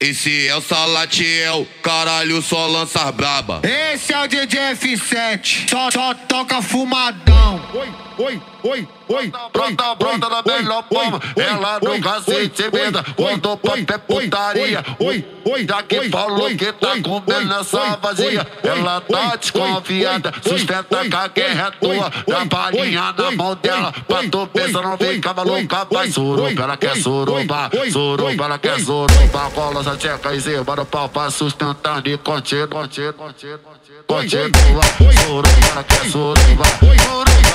Esse 0.00 0.46
é 0.46 0.54
o 0.54 0.60
Salatiel, 0.60 1.66
caralho, 1.82 2.40
só 2.40 2.68
lança 2.68 3.10
braba. 3.10 3.60
Esse 3.64 4.12
é 4.12 4.22
o 4.22 4.28
DJ 4.28 4.60
F7, 4.76 5.68
só, 5.68 5.90
só 5.90 6.14
toca 6.14 6.62
fumadão. 6.62 7.60
Oi, 7.74 7.92
oi, 8.16 8.42
oi, 8.62 8.88
oi. 9.08 9.32
Brota, 9.52 9.94
brota 9.94 10.28
na 10.28 10.42
melhor 10.42 10.84
forma. 10.92 11.20
Ela 11.36 11.80
no 11.80 12.00
cacete 12.00 12.62
emenda. 12.62 13.04
Quando 13.16 13.52
o 13.52 13.56
papo 13.56 13.92
é 13.92 13.98
putaria. 13.98 14.84
Oi, 14.98 15.24
oi. 15.44 15.66
Já 15.68 15.82
que 15.82 16.08
falou 16.10 16.48
que 16.50 16.72
tá 16.72 16.96
comendo 17.02 17.54
essa 17.54 17.96
vazia. 17.96 18.46
Ela 18.62 19.00
tá 19.00 19.36
desconfiada. 19.36 20.32
Sustenta 20.42 21.04
que 21.08 21.14
a 21.14 21.28
guerra 21.28 21.68
é 21.68 21.70
tua. 21.70 22.12
Dá 22.26 22.44
balinha 22.44 23.14
na 23.16 23.30
mão 23.32 23.54
dela. 23.56 23.92
Pra 24.06 24.22
tu 24.28 24.46
pensar, 24.48 24.82
não 24.82 24.98
fica 24.98 25.34
maluca. 25.34 25.86
Vai 25.90 26.10
suruba, 26.10 26.62
ela 26.62 26.76
quer 26.76 26.96
suruba. 26.96 27.70
Suruba, 27.90 28.44
ela 28.44 28.58
quer 28.58 28.80
suruba. 28.80 29.50
Cola 29.54 29.80
essa 29.80 29.96
tcheca 29.96 30.34
em 30.34 30.40
cima 30.40 30.76
do 30.76 30.84
pau 30.84 31.08
pra 31.08 31.30
sustentar 31.30 32.06
e 32.06 32.18
contigo, 32.18 32.68
contigo, 32.68 33.12
contigo, 33.14 33.58
contigo. 33.58 34.04
Continua. 34.06 34.82
Suruba, 35.22 35.48
ela 35.70 35.84
quer 35.84 36.10
suruba. 36.10 37.07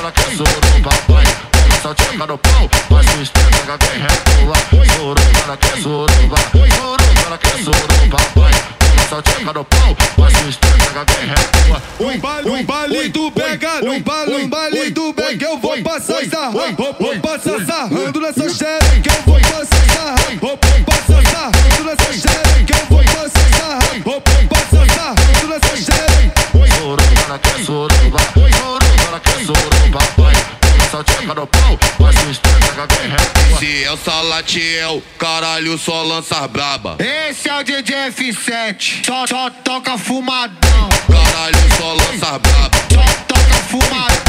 Ela 0.03 0.11
quer 0.11 0.35
suruba. 0.35 0.89
Vai, 1.07 1.23
essa 1.77 1.95
tcheca 1.95 2.27
no 2.27 2.37
pau. 2.37 2.69
Vai 2.89 3.03
sustenta 3.07 3.63
que 3.63 3.71
a 3.71 3.77
guerra 3.77 4.07
é 4.11 4.43
tua. 4.43 4.55
Suruba, 4.91 5.21
ela 5.45 5.55
quer 5.55 5.77
suruba. 5.81 6.37
Suruba, 6.51 6.97
ela 7.25 7.37
quer 7.37 7.57
suruba. 7.63 8.17
Vai, 8.35 8.51
essa 9.01 9.21
tcheca 9.21 9.53
no 9.53 9.63
pau. 9.63 9.97
Vai 10.17 10.31
sustenta 10.35 10.89
que 10.91 10.99
a 10.99 11.03
guerra 11.05 11.35
é 11.39 11.43
tua. 11.47 11.81
No 11.99 12.17
baile, 12.17 12.49
no 12.49 12.63
baile 12.65 13.09
do 13.09 13.31
Bega, 13.31 13.81
no 13.81 13.99
baile, 14.01 14.91
do 14.91 15.13
Bega, 15.13 15.45
eu 15.45 15.57
vou 15.57 15.81
passar 15.81 16.25
sarrando, 16.25 16.95
vou 16.99 17.19
passar 17.21 17.65
sarrando 17.65 17.72
tcheca 31.01 31.33
no 31.33 31.47
pau. 31.47 31.79
A 32.75 32.85
guerra 32.85 33.17
é 33.61 33.83
é 33.83 33.91
o 33.91 33.97
Salatiel, 33.97 35.01
caralho, 35.17 35.77
só 35.77 36.03
lança 36.03 36.45
braba. 36.47 36.97
Esse 36.99 37.49
é 37.49 37.57
o 37.57 37.63
DJ 37.63 37.95
F7, 38.11 39.05
só, 39.05 39.25
só 39.25 39.49
toca 39.49 39.97
fumadão. 39.97 40.89
Caralho, 41.07 41.77
só 41.77 41.93
lança 41.93 42.39
braba. 42.39 42.71
Só 42.91 43.03
toca 43.27 43.55
fumadão. 43.69 44.22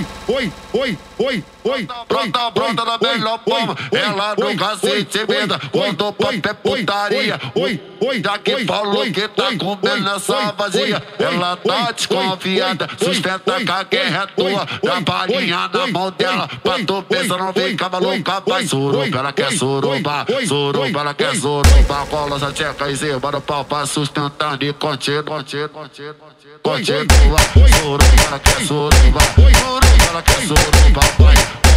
Oi, 0.00 0.06
oi, 0.28 0.52
oi, 0.72 0.98
oi, 1.18 1.44
oi. 1.64 1.88
Brota, 2.08 2.50
brota 2.50 2.84
na 2.84 2.98
melhor 2.98 3.40
forma. 3.46 3.76
Ela 3.92 4.34
no 4.36 4.56
cacete 4.56 5.18
emenda. 5.18 5.58
Quando 5.70 6.06
o 6.06 6.12
papo 6.12 6.48
é 6.48 6.54
putaria. 6.54 7.40
Oi, 7.54 7.80
oi. 8.00 8.22
Já 8.24 8.38
que 8.38 8.64
falou 8.64 9.02
que 9.04 9.28
tá 9.28 9.48
comendo 9.58 10.10
essa 10.10 10.52
vazia. 10.52 11.02
Ela 11.18 11.56
tá 11.56 11.92
desconfiada. 11.92 12.88
Sustenta 12.98 13.60
que 13.60 13.70
a 13.70 13.82
guerra 13.82 14.22
é 14.22 14.26
tua. 14.26 14.66
Dá 14.82 15.00
balinha 15.00 15.68
na 15.68 15.86
mão 15.88 16.10
dela. 16.10 16.48
Pra 16.62 16.78
tu 16.84 17.02
pensar, 17.02 17.38
não 17.38 17.52
fica 17.52 17.88
maluca. 17.88 18.42
Vai 18.46 18.66
suruba, 18.66 19.18
ela 19.18 19.32
quer 19.32 19.52
suruba. 19.52 20.26
Suruba, 20.46 21.00
ela 21.00 21.14
quer 21.14 21.36
suruba. 21.36 22.06
Cola 22.08 22.36
essa 22.36 22.52
tcheca 22.52 22.90
em 22.90 22.96
cima 22.96 23.32
do 23.32 23.40
pau 23.40 23.64
pra 23.64 23.86
sustentar 23.86 24.60
e 24.62 24.72
contigo, 24.72 25.24
contigo, 25.24 25.68
contigo, 25.68 26.14
contigo. 26.14 26.58
Continua. 26.62 27.38
Suruba, 27.78 28.04
ela 28.26 28.38
quer 28.38 28.66
suruba. 28.66 29.69
Ela 30.10 30.22
quer 30.22 30.40
suruba. 30.40 31.00
Vai, 31.20 31.34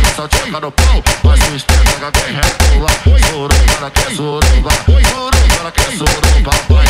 essa 0.10 0.28
tcheca 0.28 0.60
no 0.60 0.72
pau. 0.72 1.04
Vai 1.24 1.38
sustenta 1.38 1.84
que 1.84 2.04
a 2.04 2.10
guerra 2.10 2.42
é 2.42 2.50
tua. 2.64 2.90
Suruba, 3.28 3.56
ela 3.78 3.92
quer 3.92 4.16
suruba. 4.16 4.72
Suruba, 4.86 5.32
ela 5.60 5.72
quer 5.72 5.92
suruba. 5.92 6.52
Vai, 6.68 6.88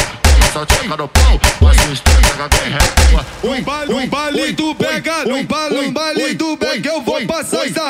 essa 0.47 0.65
tcheca 0.65 0.95
no 0.95 1.07
pau. 1.09 1.39
Vai 1.59 1.75
sustenta 1.79 2.29
que 2.33 2.41
a 2.41 2.47
guerra 2.47 2.77
é 2.77 2.87
tua. 3.09 3.25
No 3.43 3.61
baile, 3.61 3.93
no 3.93 4.07
baile 4.07 4.51
do 4.53 4.73
Bega, 4.73 5.25
no 5.25 5.43
baile, 5.43 5.75
no 5.75 5.91
baile 5.91 6.33
do 6.33 6.55
Bega, 6.55 6.89
eu 6.89 7.01
vou 7.01 7.25
passar 7.25 7.67
sarrando, 7.67 7.82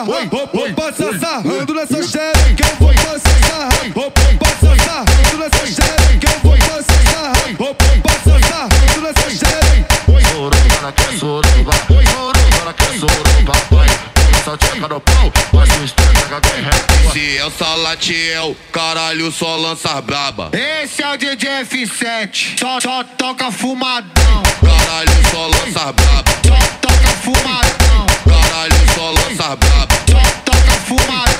tua. 17.57 17.93
Esse 18.03 18.31
é 18.31 18.55
caralho, 18.71 19.31
só 19.31 19.55
lança 19.55 20.01
braba. 20.01 20.49
Esse 20.53 21.01
é 21.01 21.13
o 21.13 21.17
DJ 21.17 21.63
F7, 21.63 22.59
só, 22.59 22.79
só 22.79 23.03
toca 23.03 23.51
fumadão. 23.51 24.43
Caralho, 24.61 25.11
só 25.31 25.47
lança 25.47 25.93
braba. 25.93 26.23
Só 26.45 26.57
toca 26.81 27.07
fumadão. 27.21 28.05
Caralho, 28.27 28.93
só 28.93 29.11
lança 29.11 29.55
braba. 29.55 29.87
Só 30.09 30.21
toca 30.43 30.71
fumadão. 30.85 31.32